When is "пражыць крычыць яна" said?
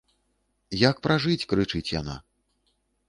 1.07-2.15